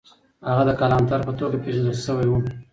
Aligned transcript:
هغه 0.47 0.63
د 0.69 0.71
کلانتر 0.79 1.19
په 1.27 1.31
توګه 1.39 1.57
پېژندل 1.63 1.95
سوی 2.05 2.27
و. 2.29 2.33